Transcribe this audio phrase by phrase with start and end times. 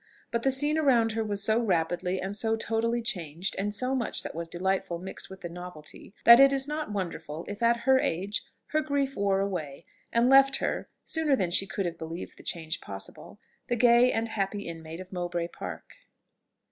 [0.31, 4.23] But the scene around her was so rapidly and so totally changed, and so much
[4.23, 7.99] that was delightful mixed with the novelty, that it is not wonderful if at her
[7.99, 12.41] age her grief wore away, and left her, sooner than she could have believed the
[12.43, 15.93] change possible, the gay and happy inmate of Mowbray Park.